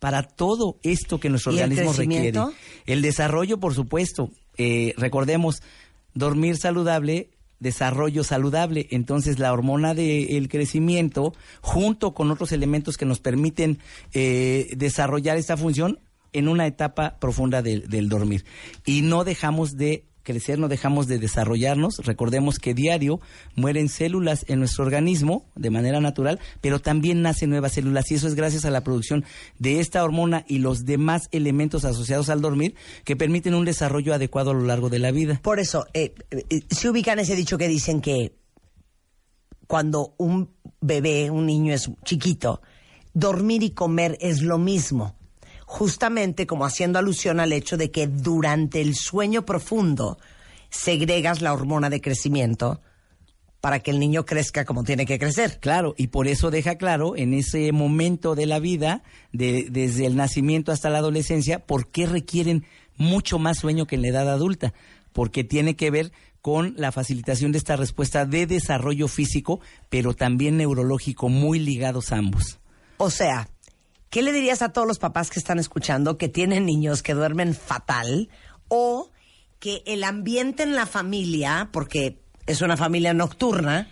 [0.00, 2.40] para todo esto que nuestro ¿Y el organismo requiere.
[2.86, 4.30] El desarrollo, por supuesto.
[4.56, 5.62] Eh, recordemos,
[6.14, 8.88] dormir saludable, desarrollo saludable.
[8.90, 13.78] Entonces, la hormona del crecimiento, junto con otros elementos que nos permiten
[14.12, 16.00] eh, desarrollar esta función
[16.32, 18.44] en una etapa profunda del, del dormir.
[18.86, 21.98] Y no dejamos de crecer, no dejamos de desarrollarnos.
[22.04, 23.20] Recordemos que diario
[23.56, 28.28] mueren células en nuestro organismo de manera natural, pero también nacen nuevas células y eso
[28.28, 29.24] es gracias a la producción
[29.58, 34.50] de esta hormona y los demás elementos asociados al dormir que permiten un desarrollo adecuado
[34.52, 35.40] a lo largo de la vida.
[35.42, 38.36] Por eso, eh, eh, si ubican ese dicho que dicen que
[39.66, 42.60] cuando un bebé, un niño es chiquito,
[43.12, 45.19] dormir y comer es lo mismo
[45.70, 50.18] justamente como haciendo alusión al hecho de que durante el sueño profundo
[50.68, 52.80] segregas la hormona de crecimiento
[53.60, 55.60] para que el niño crezca como tiene que crecer.
[55.60, 60.16] Claro, y por eso deja claro en ese momento de la vida, de, desde el
[60.16, 64.74] nacimiento hasta la adolescencia, por qué requieren mucho más sueño que en la edad adulta,
[65.12, 66.10] porque tiene que ver
[66.42, 72.58] con la facilitación de esta respuesta de desarrollo físico, pero también neurológico, muy ligados ambos.
[72.96, 73.48] O sea,
[74.10, 77.54] ¿Qué le dirías a todos los papás que están escuchando que tienen niños que duermen
[77.54, 78.28] fatal
[78.66, 79.12] o
[79.60, 83.88] que el ambiente en la familia, porque es una familia nocturna,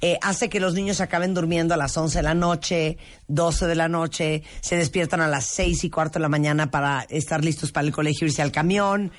[0.00, 3.74] eh, hace que los niños acaben durmiendo a las 11 de la noche, 12 de
[3.74, 7.70] la noche, se despiertan a las 6 y cuarto de la mañana para estar listos
[7.70, 9.12] para el colegio, irse al camión.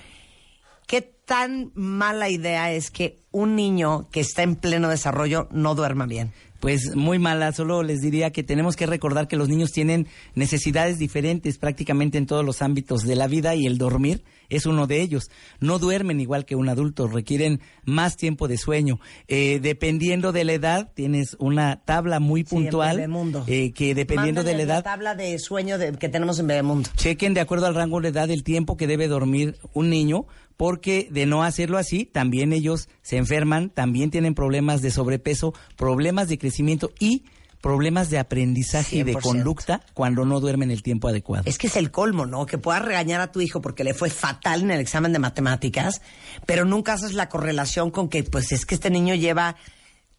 [0.88, 6.08] ¿Qué tan mala idea es que un niño que está en pleno desarrollo no duerma
[6.08, 6.34] bien?
[6.60, 7.52] Pues muy mala.
[7.52, 12.26] Solo les diría que tenemos que recordar que los niños tienen necesidades diferentes prácticamente en
[12.26, 15.30] todos los ámbitos de la vida y el dormir es uno de ellos.
[15.60, 19.00] No duermen igual que un adulto, requieren más tiempo de sueño.
[19.28, 23.00] Eh, dependiendo de la edad, tienes una tabla muy puntual
[23.48, 24.76] eh, que dependiendo de la edad...
[24.78, 26.89] La tabla de sueño que tenemos en Bebemundo.
[26.95, 30.26] Chequen de acuerdo al rango de edad el tiempo que debe dormir un niño
[30.60, 36.28] porque de no hacerlo así, también ellos se enferman, también tienen problemas de sobrepeso, problemas
[36.28, 37.24] de crecimiento y
[37.62, 41.43] problemas de aprendizaje y de conducta cuando no duermen el tiempo adecuado.
[41.45, 42.45] Es que es el colmo, ¿no?
[42.45, 46.02] Que puedas regañar a tu hijo porque le fue fatal en el examen de matemáticas,
[46.45, 49.56] pero nunca haces la correlación con que, pues es que este niño lleva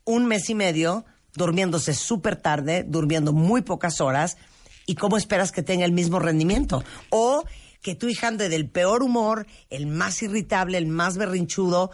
[0.07, 4.39] un mes y medio durmiéndose súper tarde, durmiendo muy pocas horas,
[4.87, 6.83] y cómo esperas que tenga el mismo rendimiento.
[7.11, 7.45] O
[7.83, 11.91] que tu hija ande del peor humor, el más irritable, el más berrinchudo,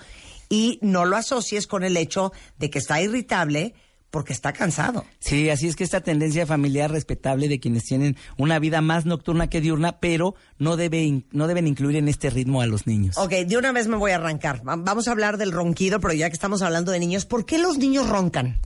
[0.49, 3.75] y no lo asocies con el hecho de que está irritable
[4.11, 5.05] porque está cansado.
[5.19, 9.51] Sí, así es que esta tendencia familiar respetable de quienes tienen una vida más nocturna
[9.51, 13.19] que diurna, pero no, debe, no deben incluir en este ritmo a los niños.
[13.19, 14.63] Ok, de una vez me voy a arrancar.
[14.65, 17.79] Vamos a hablar del ronquido, pero ya que estamos hablando de niños, ¿por qué los
[17.79, 18.59] niños roncan?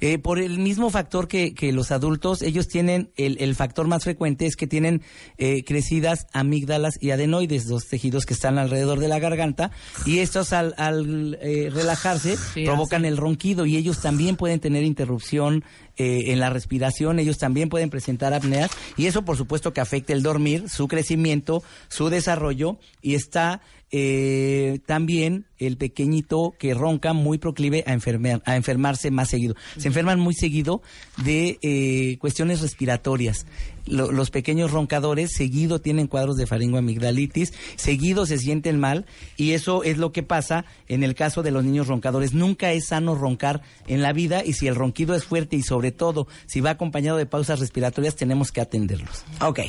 [0.00, 4.04] Eh, por el mismo factor que, que los adultos, ellos tienen, el, el, factor más
[4.04, 5.02] frecuente es que tienen
[5.38, 9.70] eh, crecidas amígdalas y adenoides, dos tejidos que están alrededor de la garganta,
[10.06, 15.64] y estos al, al eh, relajarse provocan el ronquido y ellos también pueden tener interrupción
[15.96, 20.12] eh, en la respiración, ellos también pueden presentar apneas y eso por supuesto que afecta
[20.12, 23.60] el dormir, su crecimiento, su desarrollo y está
[23.96, 29.54] eh, también el pequeñito que ronca muy proclive a, enfermar, a enfermarse más seguido.
[29.76, 30.82] Se enferman muy seguido
[31.22, 33.46] de eh, cuestiones respiratorias.
[33.86, 39.96] los pequeños roncadores seguido tienen cuadros de faringoamigdalitis, seguido se sienten mal y eso es
[39.96, 42.34] lo que pasa en el caso de los niños roncadores.
[42.34, 45.92] Nunca es sano roncar en la vida y si el ronquido es fuerte y sobre
[45.92, 49.24] todo si va acompañado de pausas respiratorias tenemos que atenderlos.
[49.40, 49.60] Ok.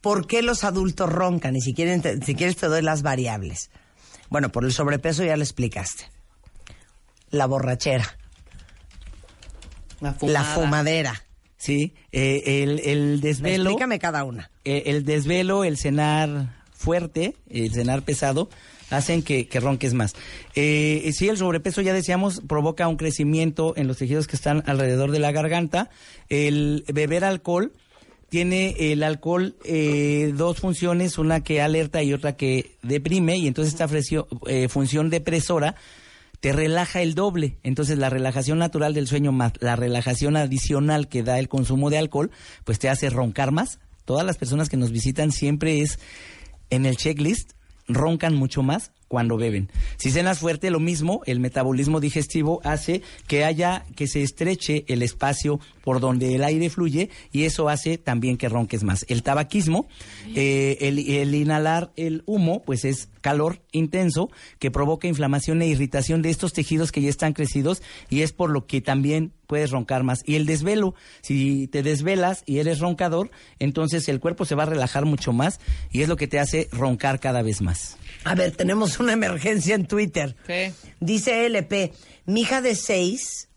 [0.00, 1.56] ¿Por qué los adultos roncan?
[1.56, 3.70] Y si, quieren, si quieres te doy las variables.
[4.30, 6.04] Bueno, por el sobrepeso ya le explicaste.
[7.30, 8.16] La borrachera.
[10.00, 11.24] La, fumadera.
[11.58, 13.64] Sí, eh, el, el, desvelo.
[13.64, 14.50] Explícame cada una.
[14.64, 18.48] Eh, el desvelo, el cenar fuerte, el cenar pesado,
[18.88, 20.14] hacen que, que ronques más.
[20.54, 25.10] Eh, sí, el sobrepeso, ya decíamos, provoca un crecimiento en los tejidos que están alrededor
[25.10, 25.90] de la garganta.
[26.30, 27.72] El beber alcohol
[28.30, 33.74] tiene el alcohol eh, dos funciones, una que alerta y otra que deprime, y entonces
[33.74, 33.88] esta
[34.46, 35.74] eh, función depresora
[36.38, 37.58] te relaja el doble.
[37.64, 41.98] Entonces la relajación natural del sueño más la relajación adicional que da el consumo de
[41.98, 42.30] alcohol,
[42.64, 43.80] pues te hace roncar más.
[44.04, 45.98] Todas las personas que nos visitan siempre es
[46.70, 47.52] en el checklist,
[47.88, 49.68] roncan mucho más cuando beben.
[49.96, 55.02] Si cenas fuerte, lo mismo, el metabolismo digestivo hace que haya, que se estreche el
[55.02, 59.04] espacio por donde el aire fluye y eso hace también que ronques más.
[59.08, 59.88] El tabaquismo,
[60.36, 66.30] eh, el, inhalar el humo, pues es calor intenso que provoca inflamación e irritación de
[66.30, 70.20] estos tejidos que ya están crecidos y es por lo que también puedes roncar más.
[70.26, 74.66] Y el desvelo, si te desvelas y eres roncador, entonces el cuerpo se va a
[74.66, 77.96] relajar mucho más y es lo que te hace roncar cada vez más.
[78.24, 80.36] A ver, tenemos una emergencia en Twitter.
[81.00, 81.92] Dice LP,
[82.26, 83.48] mi hija de seis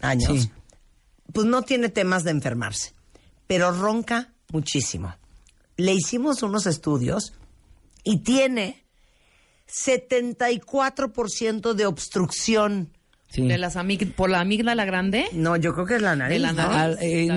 [0.00, 0.48] años,
[1.32, 2.92] pues no tiene temas de enfermarse,
[3.46, 5.14] pero ronca muchísimo.
[5.76, 7.32] Le hicimos unos estudios
[8.04, 8.81] y tiene
[9.72, 12.92] 74% de obstrucción.
[13.32, 13.48] Sí.
[13.48, 15.24] De las amig- por la amígdala grande.
[15.32, 16.42] No, yo creo que es la nariz.
[16.44, 17.28] Al, eh,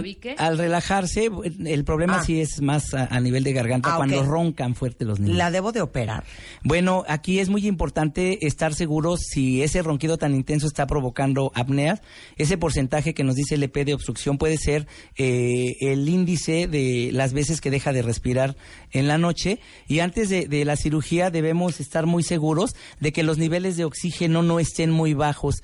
[0.58, 1.30] relajarse,
[1.66, 2.24] el problema Ah.
[2.26, 5.38] sí es más a, a nivel de garganta Ah, cuando roncan fuerte los niños.
[5.38, 6.24] La debo de operar.
[6.64, 12.02] Bueno, aquí es muy importante estar seguros si ese ronquido tan intenso está provocando apneas.
[12.38, 17.10] Ese porcentaje que nos dice el EP de obstrucción puede ser eh, el índice de
[17.14, 18.56] las veces que deja de respirar
[18.92, 19.60] en la noche.
[19.88, 23.86] Y antes de, de la cirugía debemos estar muy seguros de que los niveles de
[23.86, 25.56] oxígeno no estén muy bajos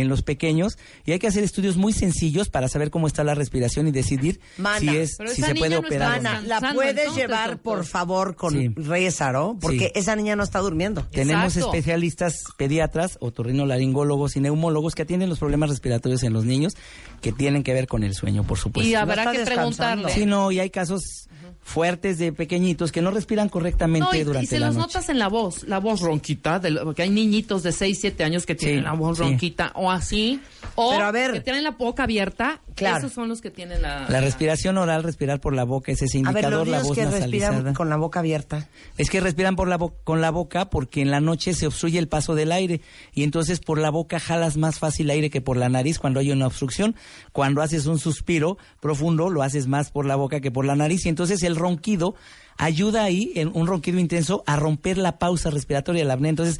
[0.00, 0.78] en los pequeños.
[1.04, 4.40] Y hay que hacer estudios muy sencillos para saber cómo está la respiración y decidir
[4.56, 6.18] Mana, si, es, si se puede no operar.
[6.18, 6.28] o no.
[6.30, 7.62] Ana, ¿la puedes entonces, llevar, doctor.
[7.76, 8.68] por favor, con Sí.
[8.76, 9.56] Reyes Aro?
[9.60, 10.00] Porque Sí.
[10.00, 11.04] esa niña no está durmiendo.
[11.10, 11.74] Tenemos Exacto.
[11.74, 16.74] especialistas pediatras, otorrinolaringólogos y neumólogos que atienden los problemas respiratorios en los niños
[17.20, 18.88] que tienen que ver con el sueño, por supuesto.
[18.88, 20.12] y habrá que preguntarle.
[20.12, 21.28] Sí, no, y hay casos
[21.68, 24.86] fuertes de pequeñitos que no respiran correctamente No, y, y durante se la los noche.
[24.88, 28.24] notas en la voz, la voz ronquita, de lo- porque hay niñitos de 6, 7
[28.24, 29.22] años que tienen Sí, la voz sí.
[29.24, 30.40] ronquita, o así,
[30.76, 31.32] o Pero a ver.
[31.34, 32.98] que tienen la boca abierta, Claro.
[32.98, 34.08] esos son los que tienen la...
[34.08, 36.94] La respiración oral, respirar por la boca es ese A ver, indicador, los la voz
[36.96, 37.50] que nasalizada.
[37.52, 38.68] respiran con la boca abierta.
[38.96, 42.08] Es que respiran por la con la boca porque en la noche se obstruye el
[42.08, 42.80] paso del aire
[43.12, 46.30] y entonces por la boca jalas más fácil aire que por la nariz cuando hay
[46.30, 46.94] una obstrucción.
[47.32, 51.04] Cuando haces un suspiro profundo lo haces más por la boca que por la nariz
[51.04, 52.14] y entonces el ronquido
[52.56, 56.30] ayuda ahí, en un ronquido intenso, a romper la pausa respiratoria de la apnea.
[56.30, 56.58] Entonces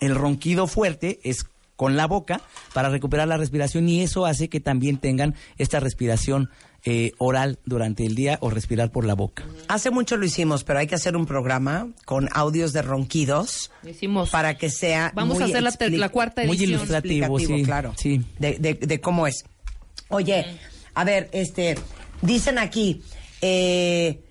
[0.00, 1.44] el ronquido fuerte es
[1.76, 2.40] con la boca
[2.74, 6.50] para recuperar la respiración y eso hace que también tengan esta respiración
[6.84, 9.44] eh, oral durante el día o respirar por la boca.
[9.68, 14.28] Hace mucho lo hicimos, pero hay que hacer un programa con audios de ronquidos Hicimos...
[14.30, 15.62] para que sea Vamos muy a hacer
[15.98, 16.70] la, cuarta Muy edición.
[16.72, 18.24] ilustrativo, explicativo, sí, claro, sí.
[18.38, 19.44] De, de- de cómo es.
[20.08, 20.44] Oye,
[20.94, 21.76] a ver, este,
[22.20, 23.02] dicen aquí,
[23.40, 24.22] eh,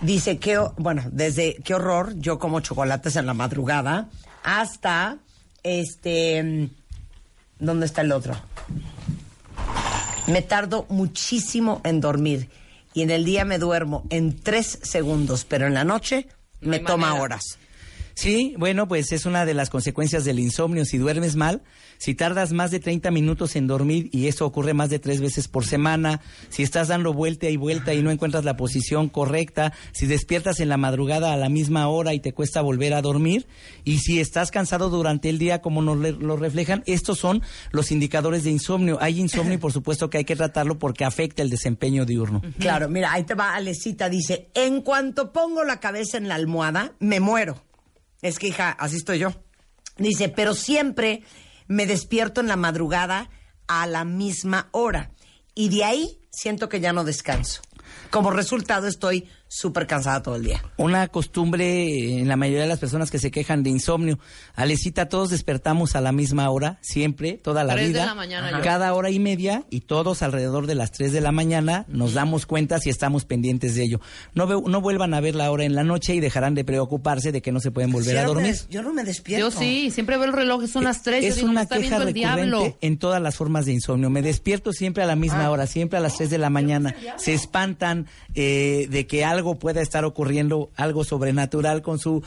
[0.00, 4.08] dice que, bueno, desde qué horror, yo como chocolates en la madrugada,
[4.42, 5.18] hasta,
[5.62, 6.68] este,
[7.58, 8.36] ¿dónde está el otro?
[10.26, 12.48] Me tardo muchísimo en dormir
[12.94, 16.28] y en el día me duermo en tres segundos, pero en la noche
[16.60, 17.22] No me toma manera.
[17.22, 17.58] horas.
[18.14, 20.84] Sí, bueno, pues es una de las consecuencias del insomnio.
[20.84, 21.62] Si duermes mal,
[21.98, 25.48] si tardas más de 30 minutos en dormir y eso ocurre más de tres veces
[25.48, 30.06] por semana, si estás dando vuelta y vuelta y no encuentras la posición correcta, si
[30.06, 33.46] despiertas en la madrugada a la misma hora y te cuesta volver a dormir,
[33.84, 38.44] y si estás cansado durante el día como nos lo reflejan, estos son los indicadores
[38.44, 38.98] de insomnio.
[39.00, 42.42] Hay insomnio y por supuesto que hay que tratarlo porque afecta el desempeño diurno.
[42.58, 46.92] Claro, mira, ahí te va Alecita, dice, en cuanto pongo la cabeza en la almohada,
[47.00, 47.62] me muero.
[48.24, 49.34] Es que, hija, así estoy yo.
[49.98, 51.22] Dice, pero siempre
[51.66, 53.28] me despierto en la madrugada
[53.66, 55.10] a la misma hora.
[55.54, 57.60] Y de ahí siento que ya no descanso.
[58.08, 60.62] Como resultado estoy súper cansada todo el día.
[60.78, 64.18] una costumbre en la mayoría de las personas que se quejan de insomnio.
[64.54, 68.06] Alecita, todos despertamos a la misma hora, siempre, toda la Tres de vida.
[68.06, 71.84] la mañana cada hora y media y todos alrededor de las 3 de la mañana
[71.88, 74.00] nos damos cuenta si estamos pendientes de ello.
[74.34, 77.30] No, ve- no vuelvan a ver la hora en la noche y dejarán de preocuparse
[77.30, 78.56] de que no se pueden volver Sí, a dormir.
[78.70, 79.50] Yo no me despierto.
[79.50, 81.76] Yo sí, siempre veo el reloj, son las 3, yo Es digo, me una está
[81.76, 82.78] queja viendo el recurrente diablo.
[82.80, 84.10] en todas las formas de insomnio.
[84.10, 86.94] Me despierto siempre a la misma hora, siempre a las 3 de la mañana.
[87.16, 92.22] Se espantan eh, de que algo pueda estar ocurriendo, algo sobrenatural con su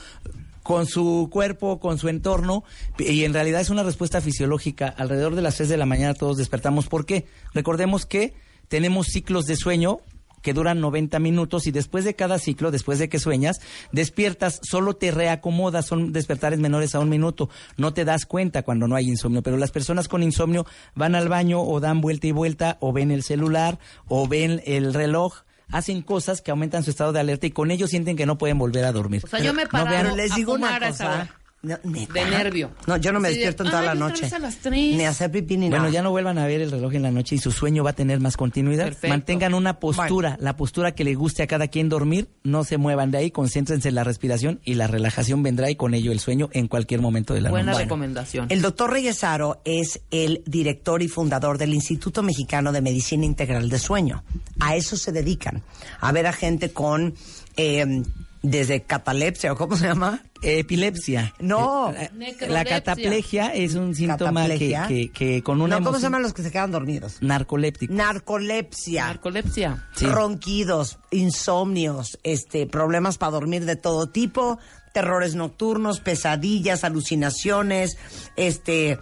[0.63, 2.65] con su cuerpo, con su entorno,
[2.99, 4.93] y en realidad es una respuesta fisiológica.
[4.97, 6.87] Alrededor de las 3 de la mañana todos despertamos.
[6.87, 7.25] ¿Por qué?
[7.53, 8.33] Recordemos que
[8.67, 10.01] tenemos ciclos de sueño
[10.41, 13.59] que duran 90 minutos y después de cada ciclo, después de que sueñas,
[13.91, 18.87] despiertas, solo te reacomodas, son despertares menores a un minuto, no te das cuenta cuando
[18.87, 20.65] no hay insomnio, pero las personas con insomnio
[20.95, 24.93] van al baño o dan vuelta y vuelta o ven el celular o ven el
[24.93, 28.37] reloj, hacen cosas que aumentan su estado de alerta y con ello sienten que no
[28.37, 29.21] pueden volver a dormir.
[29.25, 31.15] O sea, yo me No paraba vean- les a digo una fumar a esa cosa.
[31.15, 31.31] hora.
[31.63, 32.71] De nervio.
[32.85, 34.29] No, yo no me despierto en toda "Ay, la noche.
[34.33, 34.95] a las tres".
[34.95, 35.93] Ni hacer pipí ni Bueno, nada.
[35.93, 37.93] ya no vuelvan a ver el reloj en la noche y su sueño va a
[37.93, 38.83] tener más continuidad.
[38.85, 39.07] Perfecto.
[39.09, 43.09] Mantengan una postura, la postura que le guste a cada quien dormir, no se muevan
[43.09, 46.49] de ahí, concéntrense en la respiración y la relajación vendrá y con ello el sueño
[46.53, 47.83] en cualquier momento de la Buena noche.
[47.85, 48.45] recomendación.
[48.49, 53.79] El doctor Reyesaro es el director y fundador del Instituto Mexicano de Medicina Integral de
[53.79, 54.23] Sueño.
[54.59, 55.63] A eso se dedican,
[55.99, 57.15] a ver a gente con
[57.57, 58.03] eh,
[58.41, 60.21] desde catalepsia o cómo se llama.
[60.41, 61.33] Epilepsia.
[61.39, 61.91] No.
[61.91, 62.11] Eh,
[62.47, 64.87] La, cataplegia es un síntoma que, Cataplegia.
[64.87, 67.17] que, que con una no, ¿cómo se llaman los que se quedan dormidos?
[67.21, 67.91] narcoléptico.
[67.93, 69.05] Narcolepsia.
[69.07, 69.87] Narcolepsia.
[69.95, 70.05] Sí.
[70.05, 74.59] ronquidos, insomnios, este, problemas para dormir de todo tipo,
[74.93, 77.97] terrores nocturnos, pesadillas, alucinaciones,
[78.35, 78.99] este,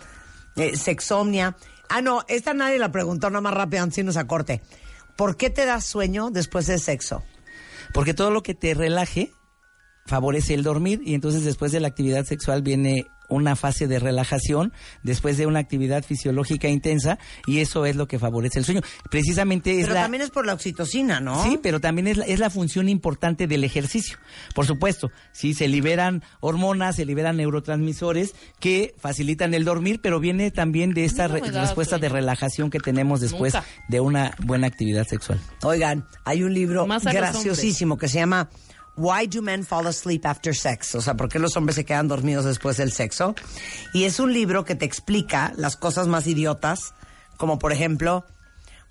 [0.56, 1.58] eh, sexomnia.
[1.90, 4.62] Ah, no, esta nadie la preguntó, nada más rápido, antes de irnos a corte.
[5.16, 7.24] ¿Por qué te das sueño después del sexo?
[7.96, 9.32] Porque todo lo que te relaje
[10.06, 14.74] favorece el dormir y entonces después de la actividad sexual viene una fase de relajación
[15.04, 17.18] después de una actividad fisiológica intensa
[17.48, 18.82] y eso es lo que favorece el sueño.
[19.10, 21.44] Precisamente es Pero la también es por la oxitocina, ¿no?
[21.44, 24.18] Sí, pero también es la, es la función importante del ejercicio.
[24.54, 30.52] Por supuesto, sí, se liberan hormonas, se liberan neurotransmisores que facilitan el dormir, pero viene
[30.52, 33.68] también de esta No re- respuesta de relajación que tenemos después Nunca.
[33.90, 35.40] de una buena actividad sexual.
[35.64, 38.50] Oigan, hay un libro Más graciosísimo que se llama
[38.98, 40.96] Why Do Men Fall Asleep After Sex?
[40.96, 43.36] O sea, ¿por qué los hombres se quedan dormidos después del sexo?
[43.93, 46.93] Y es un libro que te explica las cosas más idiotas,
[47.38, 48.26] como por ejemplo,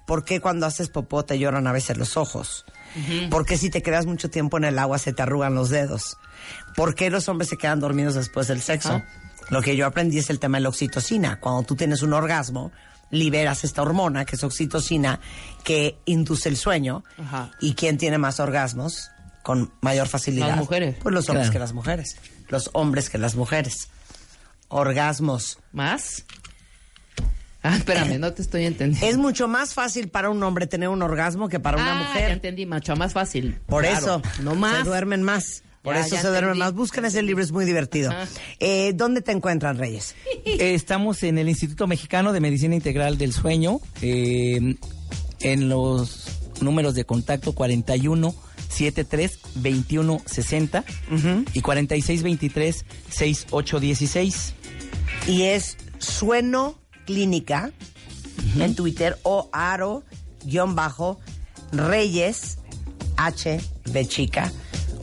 [0.07, 2.67] ¿por qué cuando haces popó te lloran a veces los ojos?
[3.31, 6.17] ¿Por qué si te quedas mucho tiempo en el agua se te arrugan los dedos?
[6.77, 9.03] ¿Por qué los hombres se quedan dormidos después del sexo?
[9.51, 11.41] Lo que yo aprendí es el tema de la oxitocina.
[11.41, 12.71] Cuando tú tienes un orgasmo,
[13.11, 15.19] liberas esta hormona, que es oxitocina,
[15.65, 17.05] que induce el sueño.
[17.19, 17.51] Ajá.
[17.61, 19.11] ¿Y quién tiene más orgasmos
[19.45, 20.49] con mayor facilidad?
[20.49, 20.97] Las mujeres.
[21.01, 21.53] Pues los hombres Claro.
[21.53, 22.17] que las mujeres.
[22.49, 23.89] Los hombres que las mujeres.
[24.69, 25.59] Orgasmos.
[25.73, 26.25] ¿Más?
[27.63, 29.07] Ah, espérame, no te estoy entendiendo.
[29.07, 32.29] Es mucho más fácil para un hombre tener un orgasmo que para una Ah, mujer.
[32.29, 33.59] Ya entendí, macho, más fácil.
[33.67, 34.79] Por Claro, eso No más.
[34.79, 35.63] se duermen más.
[35.83, 36.73] Por Ya, eso ya se duermen más.
[36.75, 38.11] Busquen ese libro, es muy divertido.
[38.59, 40.15] Eh, ¿Dónde te encuentran, Reyes?
[40.45, 44.77] Eh, Estamos en el Instituto Mexicano de Medicina Integral del Sueño, eh,
[45.41, 46.27] en los
[46.61, 48.35] números de contacto 41
[48.75, 50.85] 73 21 60
[51.53, 54.55] y 46 23 68 16.
[55.29, 57.71] Y es Sueno Clínica
[58.59, 60.05] en Twitter o Aro
[60.45, 61.19] guion bajo
[61.73, 62.59] Reyes
[63.17, 64.53] H de chica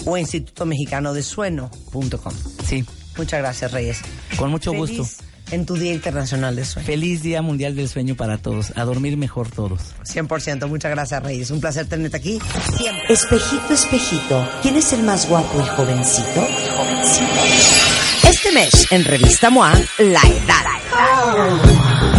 [0.06, 2.34] o Instituto Mexicano de Sueno.com.
[2.66, 2.86] Sí,
[3.18, 4.00] Muchas gracias, Reyes.
[4.38, 5.24] con mucho Feliz gusto.
[5.52, 6.86] En tu Día Internacional de Sueño.
[6.86, 8.72] Feliz Día Mundial del Sueño para todos.
[8.76, 9.82] A dormir mejor todos.
[10.04, 10.68] 100%.
[10.68, 11.52] Muchas gracias, Reyes.
[11.52, 12.40] Un placer tenerte aquí.
[12.78, 13.14] Siempre.
[13.14, 16.48] Espejito, espejito, ¿quién es el más guapo y jovencito?
[18.28, 21.81] Este mes, en Revista MOA, La Edad.